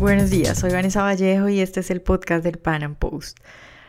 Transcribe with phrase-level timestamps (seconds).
[0.00, 3.36] Buenos días, soy Vanessa Vallejo y este es el podcast del Pan Am Post.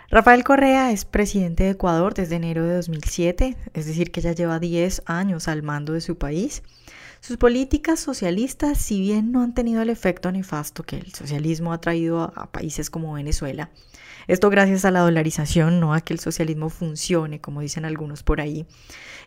[0.09, 4.59] Rafael Correa es presidente de Ecuador desde enero de 2007, es decir, que ya lleva
[4.59, 6.63] 10 años al mando de su país.
[7.23, 11.79] Sus políticas socialistas, si bien no han tenido el efecto nefasto que el socialismo ha
[11.79, 13.69] traído a, países como Venezuela,
[14.27, 18.41] esto gracias a la dolarización, no a que el socialismo funcione, como dicen algunos por
[18.41, 18.65] ahí.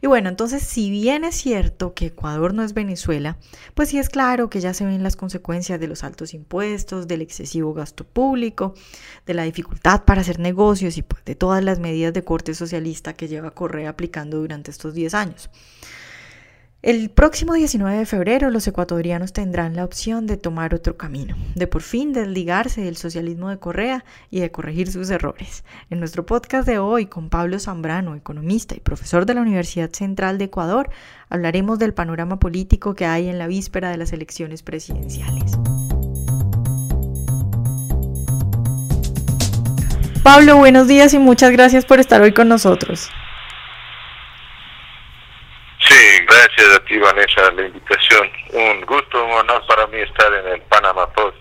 [0.03, 3.39] Y bueno, entonces, si bien es cierto que Ecuador no es Venezuela,
[3.75, 7.23] pues sí es claro que ya se ven las consecuencias de los altos impuestos, del
[7.23, 8.75] excesivo gasto público,
[9.25, 13.13] de la dificultad para hacer negocios y pues, de todas las medidas de corte socialista
[13.13, 15.49] que lleva Correa aplicando durante estos 10 años.
[16.85, 21.67] El próximo 19 de febrero los ecuatorianos tendrán la opción de tomar otro camino, de
[21.67, 25.65] por fin desligarse del socialismo de Correa y de corregir sus errores.
[25.89, 30.37] En nuestro podcast de hoy con Pablo Zambrano, economista y profesor de la Universidad Central
[30.37, 30.91] de Ecuador,
[31.31, 35.53] hablaremos del panorama político que hay en la víspera de las elecciones presidenciales.
[40.23, 43.09] Pablo, buenos días y muchas gracias por estar hoy con nosotros.
[46.27, 48.29] Gracias a ti, Vanessa, la invitación.
[48.53, 51.37] Un gusto, un honor para mí estar en el Panama Post.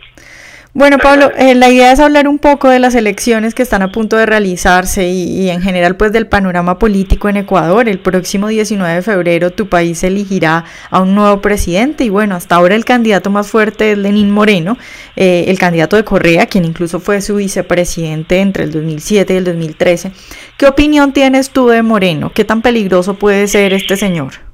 [0.75, 3.91] Bueno, Pablo, eh, la idea es hablar un poco de las elecciones que están a
[3.91, 7.87] punto de realizarse y, en general pues del panorama político en Ecuador.
[7.87, 12.55] El próximo 19 de febrero tu país elegirá a un nuevo presidente y bueno, hasta
[12.55, 14.79] ahora el candidato más fuerte es Lenín Moreno,
[15.15, 19.43] eh, el candidato de Correa, quien incluso fue su vicepresidente entre el 2007 y el
[19.43, 20.11] 2013.
[20.57, 22.31] ¿Qué opinión tienes tú de Moreno?
[22.33, 24.52] ¿Qué tan peligroso puede ser este señor?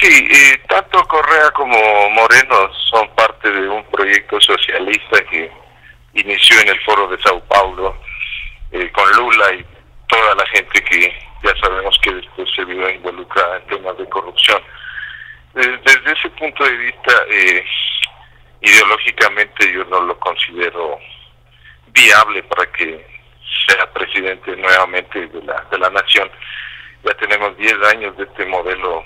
[0.00, 0.28] Sí,
[0.68, 5.50] tanto Correa como Moreno son parte de un proyecto socialista que
[6.14, 7.96] inició en el foro de Sao Paulo
[8.72, 9.64] eh, con Lula y
[10.08, 14.62] toda la gente que ya sabemos que después se vio involucrada en temas de corrupción.
[15.54, 17.64] Desde, ese punto de vista, eh,
[18.60, 20.98] ideológicamente yo no lo considero
[21.88, 23.06] viable para que
[23.66, 26.30] sea presidente nuevamente de la, de la nación.
[27.04, 29.04] Ya tenemos 10 años de este modelo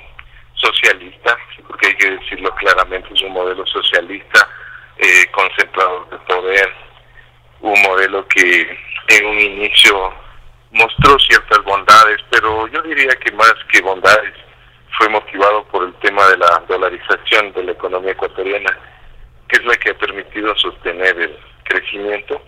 [0.59, 1.37] socialista,
[1.67, 4.49] porque hay que decirlo claramente, es un modelo socialista
[4.99, 6.73] eh, concentrado de poder,
[7.61, 10.13] un modelo que en un inicio
[10.71, 14.35] mostró ciertas bondades, pero yo diría que más que bondades
[14.99, 18.77] fue motivado por el tema de la dolarización de la economía ecuatoriana,
[19.49, 22.43] que es la que ha permitido sostener el crecimiento.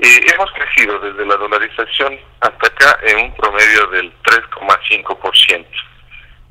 [0.00, 5.66] y hemos crecido desde la dolarización hasta acá en un promedio del 3,5%.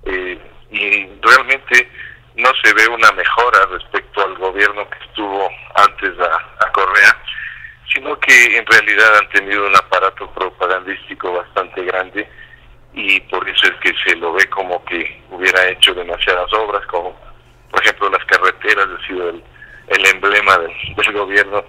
[0.06, 0.38] Eh,
[0.72, 1.90] y realmente
[2.36, 7.18] no se ve una mejora respecto al gobierno que estuvo antes a, Correa,
[7.92, 12.30] sino que en realidad han tenido un aparato propagandístico bastante grande
[12.94, 17.20] y por eso es que se lo ve como que hubiera hecho demasiadas obras, como
[17.72, 19.44] por ejemplo las carreteras, ha sido el,
[20.06, 21.64] emblema del, gobierno.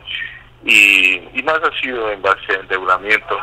[0.64, 3.38] Y, y más ha sido en base a endeudamiento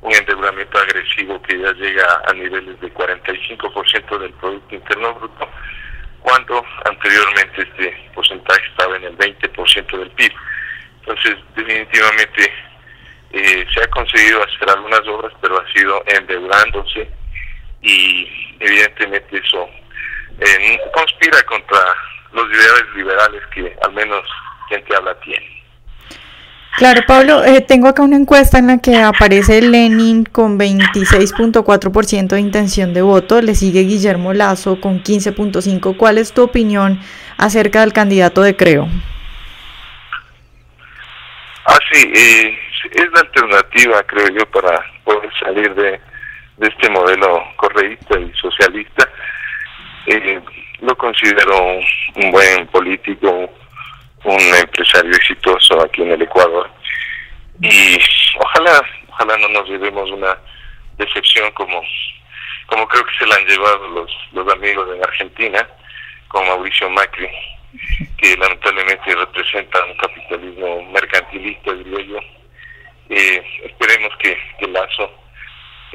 [0.00, 5.48] un endeudamiento agresivo que ya llega a niveles de 45% del Producto Interno Bruto,
[6.20, 10.32] cuando anteriormente este porcentaje estaba en el 20% del PIB.
[11.00, 12.52] Entonces, definitivamente
[13.32, 17.10] eh, se ha conseguido hacer algunas obras, pero ha sido endeudándose
[17.82, 19.68] y evidentemente eso
[20.40, 21.78] eh, conspira contra
[22.32, 24.22] los ideales liberales que al menos
[24.68, 25.57] gente habla tiene.
[26.78, 32.40] Claro, Pablo, eh, tengo acá una encuesta en la que aparece Lenin con 26.4% de
[32.40, 35.96] intención de voto, le sigue Guillermo Lazo con 15.5%.
[35.96, 37.00] ¿Cuál es tu opinión
[37.36, 38.86] acerca del candidato de Creo?
[41.66, 42.56] Ah, sí, eh,
[42.92, 46.00] es la alternativa, creo yo, para poder salir de,
[46.60, 49.08] este modelo correísta y socialista.
[50.06, 50.40] Eh,
[50.82, 51.56] lo considero
[52.14, 53.50] un buen político,
[54.24, 56.70] un empresario exitoso aquí en el Ecuador.
[57.60, 57.98] Y
[58.38, 60.36] ojalá ojalá no nos llevemos una
[60.96, 61.82] decepción como
[62.66, 65.68] como creo que se la han llevado los los amigos en Argentina
[66.28, 67.28] con Mauricio Macri
[68.16, 72.18] que lamentablemente representa un capitalismo mercantilista diría yo.
[73.10, 75.10] Eh, esperemos que, que Lazo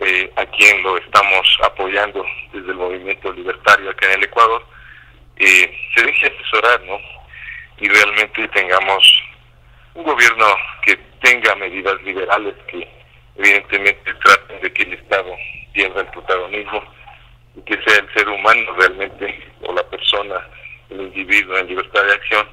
[0.01, 4.65] eh, a quien lo estamos apoyando desde el movimiento libertario acá en el Ecuador
[5.37, 6.99] eh, se deje asesorar no
[7.79, 9.23] y realmente tengamos
[9.93, 10.45] un gobierno
[10.83, 12.87] que tenga medidas liberales que
[13.35, 15.31] evidentemente traten de que el Estado
[15.73, 16.83] pierda el protagonismo
[17.55, 20.47] y que sea el ser humano realmente o la persona,
[20.89, 22.47] el individuo en libertad de acción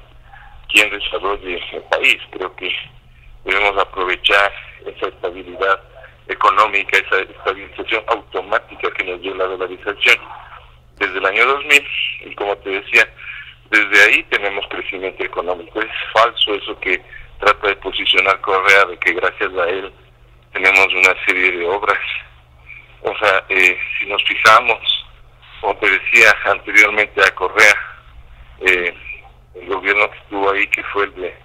[0.69, 2.17] quien desarrolle el país.
[2.31, 2.71] Creo que
[3.43, 4.53] debemos aprovechar
[4.85, 5.81] esa estabilidad
[6.27, 10.17] económica, esa estabilización automática que nos dio la dolarización
[10.97, 11.87] desde el año 2000
[12.25, 13.11] y como te decía,
[13.71, 15.81] desde ahí tenemos crecimiento económico.
[15.81, 17.01] Es falso eso que
[17.39, 19.91] trata de posicionar Correa de que gracias a él
[20.51, 21.99] tenemos una serie de obras.
[23.01, 24.77] O sea, eh, si nos fijamos,
[25.61, 27.75] como te decía anteriormente a Correa,
[28.59, 28.93] eh,
[29.55, 31.35] el gobierno que estuvo ahí, que fue el de,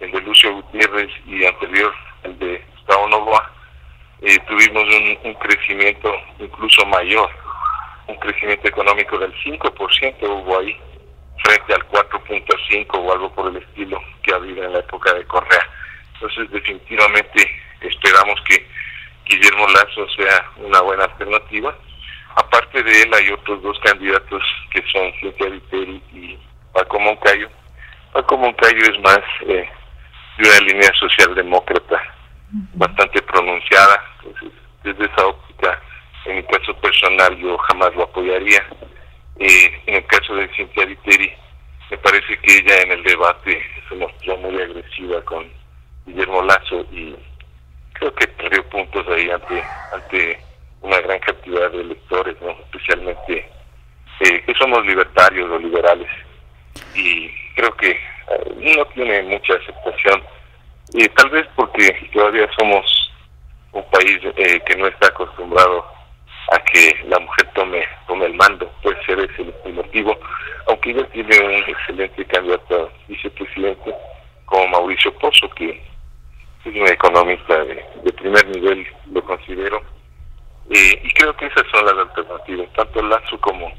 [0.00, 1.94] el de Lucio Gutiérrez y anterior
[2.24, 3.52] el de Gustavo Novoa,
[4.22, 7.30] eh, tuvimos un, un, crecimiento incluso mayor,
[8.08, 10.76] un crecimiento económico del 5% hubo ahí,
[11.48, 15.24] frente al 4.5 o algo por el estilo que ha habido en la época de
[15.24, 15.66] Correa.
[16.14, 17.50] Entonces, definitivamente
[17.80, 18.68] esperamos que
[19.24, 21.74] Guillermo Lazo sea una buena alternativa.
[22.36, 26.38] Aparte de él, hay otros dos candidatos que son Cintia Viteri y
[26.72, 27.48] Paco Moncayo.
[28.12, 29.68] Paco Moncayo es más eh,
[30.38, 32.14] de una línea socialdemócrata
[32.74, 34.02] bastante pronunciada.
[34.22, 34.52] Entonces,
[34.84, 35.80] desde esa óptica,
[36.26, 38.66] en mi caso personal, yo jamás lo apoyaría.
[39.38, 41.32] Eh, en el caso de Cintia Viteri,
[41.90, 45.50] me parece que ella en el debate se mostró muy agresiva con
[46.06, 47.14] Guillermo Lazo y
[47.94, 49.62] creo que perdió puntos ahí ante
[49.92, 50.38] ante
[50.80, 52.50] una gran cantidad de electores, ¿no?
[52.50, 53.48] especialmente
[54.20, 56.10] eh, que somos libertarios o liberales.
[56.94, 60.22] Y creo que eh, no tiene mucha aceptación,
[60.94, 63.12] y tal vez porque todavía somos
[63.72, 65.84] un país eh, que no está acostumbrado
[66.52, 70.18] a que la mujer tome tome el mando, puede ser ese el motivo,
[70.66, 73.94] aunque ella tiene un excelente candidato a vicepresidente
[74.46, 75.70] como Mauricio Pozo, que
[76.64, 79.82] es un economista de, de primer nivel, lo considero,
[80.70, 83.72] eh, y creo que esas son las alternativas, tanto Lazo como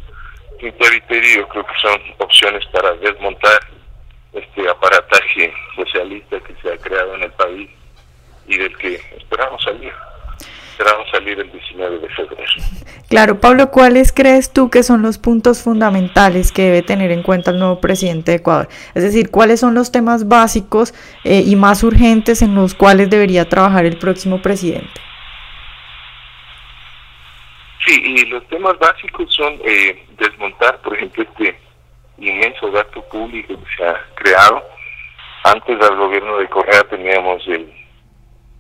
[0.60, 0.94] Quintero
[1.38, 3.60] yo creo que son opciones para desmontar
[4.34, 7.70] este aparataje socialista que se ha creado en el país
[8.46, 9.94] y del que esperamos salir.
[10.80, 12.52] Esperamos salir el 19 de febrero.
[13.10, 17.52] Claro, Pablo, ¿cuáles crees tú que son los puntos fundamentales que debe tener en cuenta
[17.52, 18.70] el nuevo presidente de Ecuador?
[18.96, 20.94] Es decir, ¿cuáles son los temas básicos
[21.26, 25.02] eh, y más urgentes en los cuales debería trabajar el próximo presidente?
[27.86, 31.60] Sí, y los temas básicos son eh, desmontar, por ejemplo, este
[32.20, 34.64] inmenso gasto público que se ha creado.
[35.44, 37.70] Antes del gobierno de Correa teníamos el,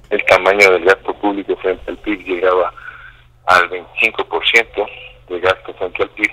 [0.09, 2.73] el tamaño del gasto público frente al PIB, llegaba
[3.45, 4.89] al 25%
[5.29, 6.31] de gasto frente al PIB.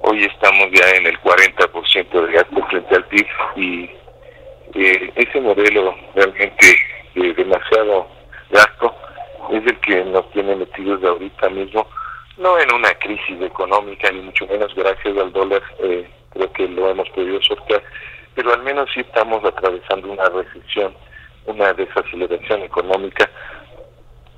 [0.00, 3.90] Hoy estamos ya en el 40% de gasto frente al PIB y
[4.74, 6.76] eh, ese modelo realmente
[7.14, 8.08] de demasiado
[8.50, 8.94] gasto
[9.50, 11.86] es el que nos tiene metidos ahorita mismo,
[12.38, 16.90] no en una crisis económica, ni mucho menos gracias al dólar, eh, creo que lo
[16.90, 17.82] hemos podido sortear,
[18.34, 20.94] pero al menos sí estamos atravesando una recesión,
[21.46, 23.30] una desaceleración económica.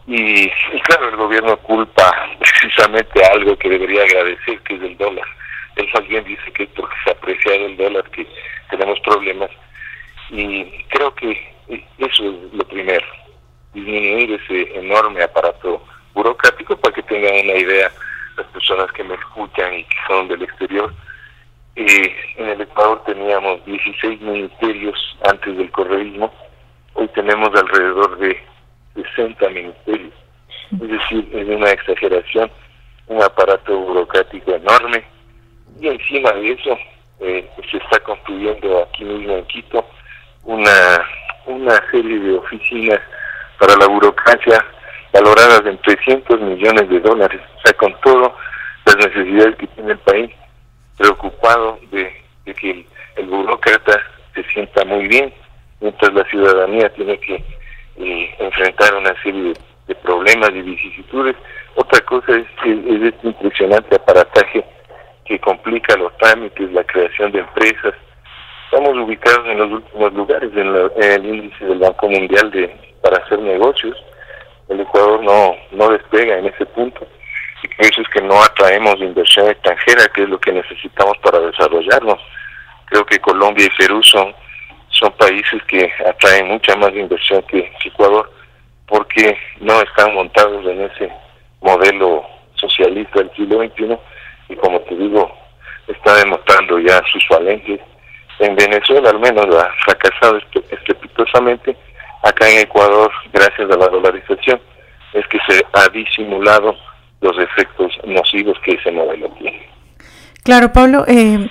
[0.07, 5.27] Y, y claro, el gobierno culpa precisamente algo que debería agradecer, que es el dólar.
[5.77, 8.27] Él bien dice que es porque se ha apreciado el dólar que
[8.71, 9.51] tenemos problemas.
[10.31, 11.33] Y creo que
[11.99, 13.07] eso es lo primero
[13.75, 15.83] disminuir ese enorme aparato
[16.15, 17.91] burocrático para que tengan una idea
[18.37, 20.93] las personas que me escuchan y que son del exterior.
[21.77, 26.33] Eh, en el Ecuador teníamos 16 ministerios antes del correísmo,
[26.95, 28.37] hoy tenemos alrededor de
[28.95, 30.13] 60 ministerios.
[30.73, 32.51] Es decir, es una exageración,
[33.07, 35.05] un aparato burocrático enorme.
[35.81, 36.79] Y encima de eso,
[37.21, 39.85] eh, se está construyendo aquí mismo en Quito
[40.45, 41.07] una,
[41.47, 43.01] una serie de oficinas
[43.59, 44.65] para la burocracia
[45.13, 48.33] valoradas en 300 millones de dólares, o sea, con todas
[48.87, 50.31] las necesidades que tiene el país,
[50.99, 52.13] preocupado de,
[52.55, 52.87] que
[53.17, 54.01] el, burócrata
[54.35, 55.33] se sienta muy bien,
[55.85, 57.35] mientras la ciudadanía tiene que
[57.99, 59.53] eh, enfrentar una serie
[59.87, 61.37] de, problemas y vicisitudes.
[61.75, 64.65] Otra cosa es, es, este impresionante aparataje
[65.27, 67.95] que complica los trámites, la creación de empresas.
[68.65, 73.19] Estamos ubicados en los últimos lugares en, en el índice del Banco Mundial de para
[73.19, 73.97] hacer negocios.
[74.71, 77.07] El Ecuador no, no despega en ese punto
[77.63, 82.19] y eso es que no atraemos inversión extranjera, que es lo que necesitamos para desarrollarnos.
[82.87, 84.35] Creo que Colombia y Perú son,
[84.95, 88.31] son países que atraen mucha más inversión que, Ecuador
[88.87, 91.11] porque no están montados en ese
[91.61, 92.25] modelo
[92.55, 93.99] socialista del siglo XXI
[94.51, 95.33] y como te digo,
[95.89, 97.81] está demostrando ya sus falencias.
[98.39, 100.39] En Venezuela al menos ha fracasado
[100.71, 101.77] estrepitosamente
[102.23, 104.61] acá en Ecuador, gracias a la dolarización,
[105.13, 106.77] es que se ha disimulado
[107.21, 109.69] los efectos nocivos que ese modelo tiene.
[110.43, 111.49] Claro, Pablo, eh,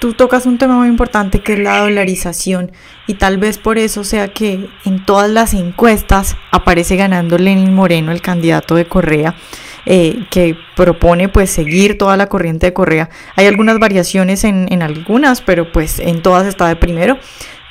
[0.00, 2.72] tú tocas un tema muy importante que es la dolarización
[3.06, 8.12] y tal vez por eso sea que en todas las encuestas aparece ganando Lenin Moreno,
[8.12, 9.34] el candidato de Correa.
[9.86, 13.08] eh, que propone pues seguir toda la corriente de Correa.
[13.36, 17.18] Hay algunas variaciones en, en algunas, pero pues en todas está de primero.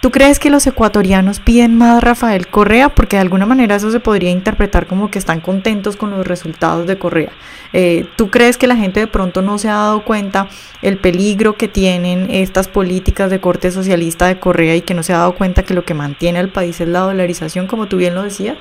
[0.06, 2.90] ¿Tú crees que los ecuatorianos piden más Rafael Correa?
[2.90, 6.86] Porque de alguna manera eso se podría interpretar como que están contentos con los resultados
[6.86, 7.32] de Correa.
[7.74, 10.48] Eh, ¿Tú crees que la gente de pronto no se ha dado cuenta
[10.84, 15.12] el peligro que tienen estas políticas de corte socialista de Correa y que no se
[15.12, 18.14] ha dado cuenta que lo que mantiene al país es la dolarización, como tú bien
[18.14, 18.60] lo decías?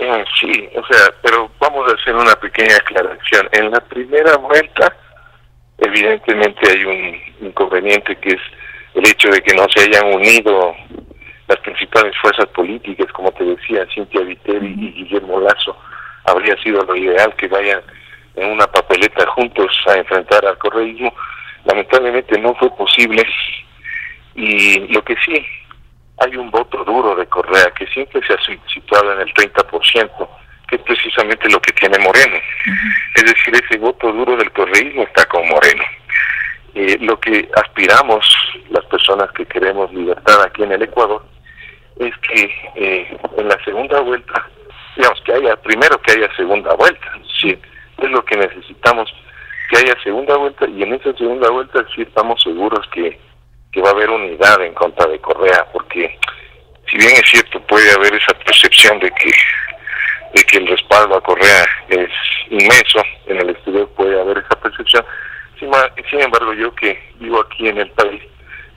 [0.00, 3.48] Eh, sí, o sea, pero vamos a hacer una pequeña aclaración.
[3.52, 4.96] En la primera vuelta,
[5.78, 8.40] evidentemente hay un inconveniente que es
[8.94, 10.74] el hecho de que no se hayan unido
[11.48, 15.76] las principales fuerzas políticas, como te decía, Cintia Viteri y Guillermo Lazo,
[16.24, 17.80] habría sido lo ideal que vayan
[18.36, 21.12] en una papeleta juntos a enfrentar al correísmo.
[21.64, 23.26] Lamentablemente no fue posible
[24.34, 25.44] y lo que sí,
[26.18, 28.38] hay un voto duro de Correa que siempre se ha
[28.72, 30.28] situado en el 30%,
[30.68, 32.36] que es precisamente lo que tiene Moreno.
[33.16, 35.82] Es decir, ese voto duro del correísmo está con Moreno.
[36.82, 38.24] Eh, lo que aspiramos
[38.70, 41.22] las personas que queremos libertad aquí en el Ecuador
[41.98, 44.48] es que eh, en la segunda vuelta,
[44.96, 47.06] digamos que haya, primero que haya segunda vuelta,
[47.38, 47.50] sí,
[47.98, 49.12] es lo que necesitamos,
[49.68, 53.20] que haya segunda vuelta y en esa segunda vuelta sí estamos seguros que,
[53.72, 56.18] que va a haber unidad en contra de Correa, porque
[56.90, 59.30] si bien es cierto puede haber esa percepción de que
[60.32, 62.08] de que el respaldo a Correa es
[62.48, 65.04] inmenso, en el exterior puede haber esa percepción,
[66.10, 68.22] sin embargo, yo que vivo aquí en el país,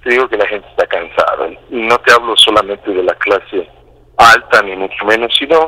[0.03, 1.49] te digo que la gente está cansada.
[1.69, 3.67] Y no te hablo solamente de la clase
[4.17, 5.67] alta, ni mucho menos, sino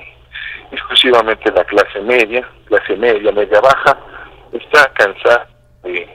[0.72, 3.98] exclusivamente la clase media, clase media, media baja,
[4.51, 5.48] está cansada
[5.84, 6.07] de,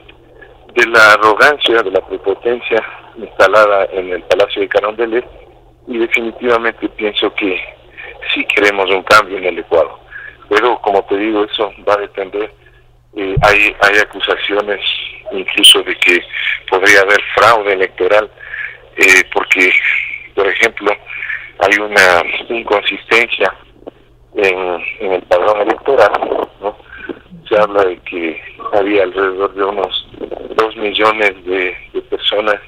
[0.87, 2.83] la arrogancia, de la prepotencia
[3.17, 5.25] instalada en el Palacio de Carondelet
[5.87, 7.59] y definitivamente pienso que
[8.33, 9.99] sí queremos un cambio en el Ecuador.
[10.49, 12.53] Pero como te digo, eso va a depender
[13.13, 14.79] eh, hay, hay acusaciones
[15.33, 16.21] incluso de que
[16.69, 18.29] podría haber fraude electoral,
[18.95, 19.71] eh, porque,
[20.33, 20.95] por ejemplo,
[21.59, 23.53] hay una inconsistencia
[24.35, 26.11] en, el padrón electoral,
[26.61, 26.77] ¿no?
[27.49, 28.41] Se habla de que
[28.73, 30.07] había alrededor de unos
[30.55, 32.59] dos millones de, de personas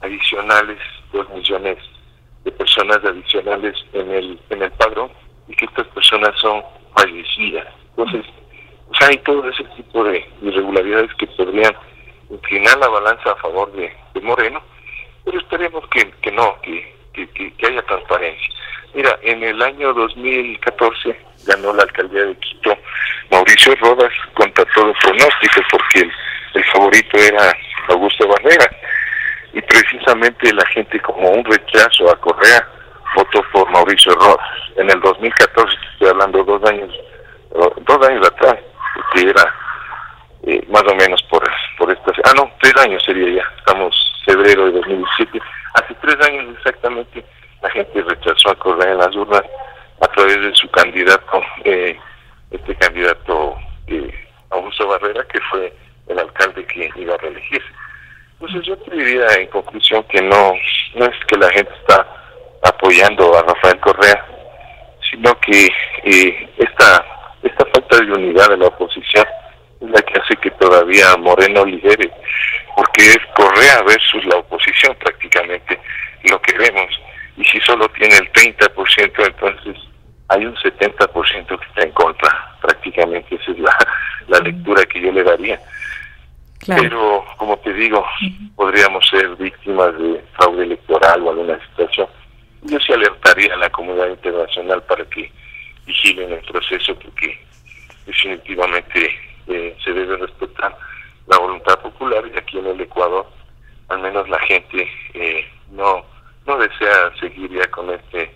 [0.00, 0.78] adicionales,
[1.12, 1.76] dos millones
[2.44, 5.10] de personas adicionales en el, en el padrón
[5.48, 6.62] y que estas personas son
[6.94, 7.66] fallecidas.
[7.90, 8.24] Entonces,
[8.98, 11.74] sea, hay todo ese tipo de irregularidades que podrían
[12.30, 13.92] inclinar la balanza a favor de,
[14.22, 14.62] Moreno,
[15.24, 16.56] pero esperemos que, que no,
[17.50, 18.48] que, haya transparencia.
[18.94, 22.76] Mira, en el año 2014 ganó la alcaldía de Quito
[23.30, 26.10] Mauricio Rodas contra todo pronóstico, porque
[26.54, 27.56] el, favorito era
[27.88, 28.70] Augusto Barrera.
[29.54, 32.68] Y precisamente la gente, como un rechazo a Correa,
[33.16, 34.48] votó por Mauricio Rodas.
[34.76, 36.90] En el 2014, estoy hablando dos años,
[37.86, 38.58] dos años atrás,
[39.14, 39.54] que era
[40.44, 41.42] eh, más o menos por,
[41.78, 42.16] por estas...
[42.24, 45.40] Ah, no, tres años sería ya, estamos febrero de 2017.
[45.74, 47.24] Hace tres años exactamente
[47.62, 49.42] la gente rechazó a Correa en las urnas
[50.00, 51.98] a través de su candidato, eh,
[52.50, 54.12] este candidato eh,
[54.50, 55.72] Augusto Barrera, que fue
[56.08, 57.68] el alcalde que iba a reelegirse.
[58.40, 60.52] Entonces yo te diría en conclusión que no,
[60.96, 62.06] no es que la gente está
[62.64, 64.26] apoyando a Rafael Correa,
[65.10, 65.68] sino que
[66.04, 67.04] eh, esta
[67.42, 69.24] esta falta de unidad de la oposición
[69.82, 72.10] es la que hace que todavía Moreno lidere,
[72.76, 75.78] porque es Correa versus la oposición prácticamente
[76.24, 76.88] lo que vemos.
[77.36, 79.76] Y si solo tiene el 30%, entonces
[80.28, 83.76] hay un 70% que está en contra, prácticamente esa es la,
[84.28, 85.60] la lectura que yo le daría.
[86.66, 88.06] Pero, como te digo,
[88.54, 92.06] podríamos ser víctimas de fraude electoral o alguna situación.
[92.62, 95.30] Yo sí alertaría a la comunidad internacional para que
[95.84, 97.36] vigilen el proceso porque
[98.06, 99.10] definitivamente
[99.48, 100.76] eh, se debe respetar
[101.26, 103.26] la voluntad popular y aquí en el Ecuador
[103.88, 106.04] al menos la gente eh, no
[106.46, 108.34] no desea seguir ya con este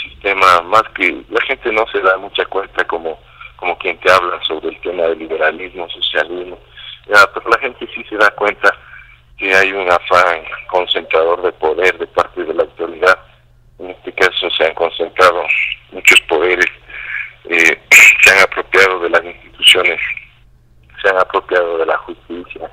[0.00, 3.18] sistema más que la gente no se da mucha cuenta como
[3.56, 6.58] como quien te habla sobre el tema del liberalismo socialismo
[7.34, 8.72] pero la gente sí se da cuenta
[9.36, 13.18] que hay un afán concentrador de poder de parte de la autoridad.
[13.78, 15.44] En este caso se han concentrado
[15.92, 16.66] muchos poderes
[17.48, 17.80] eh,
[18.22, 19.98] se han apropiado de las instituciones,
[21.00, 22.70] se han apropiado de la justicia,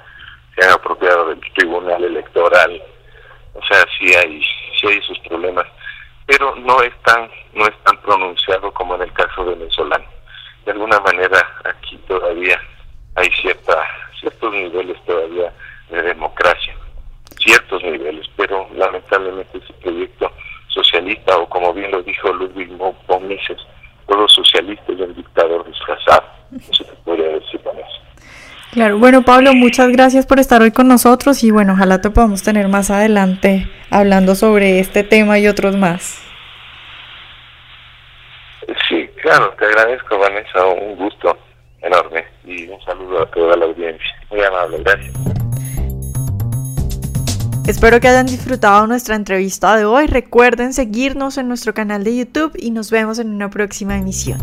[0.55, 2.81] se han apropiado del tribunal electoral,
[3.53, 4.41] o sea, sí hay,
[4.79, 5.65] sí hay esos problemas,
[6.25, 10.05] pero no es tan, no es tan pronunciado como en el caso venezolano.
[10.65, 12.61] De alguna manera aquí todavía
[13.15, 13.83] hay cierta,
[14.19, 15.53] ciertos niveles todavía
[15.89, 16.75] de democracia,
[17.39, 20.31] ciertos niveles, pero lamentablemente ese proyecto
[20.67, 22.71] socialista, o como bien lo dijo Ludwig
[23.21, 23.59] Mises,
[24.07, 25.65] todo socialista y un dictador
[28.77, 32.43] Claro, bueno Pablo, muchas gracias por estar hoy con nosotros y bueno, ojalá te podamos
[32.43, 36.21] tener más adelante hablando sobre este tema y otros más.
[38.87, 41.35] Sí, claro, te agradezco Vanessa, un gusto
[41.81, 44.15] enorme y un saludo a toda la audiencia.
[44.29, 45.15] Muy amable, gracias.
[47.67, 50.05] Espero que hayan disfrutado nuestra entrevista de hoy.
[50.05, 54.37] Recuerden seguirnos en nuestro canal de YouTube y nos vemos en una próxima emisión.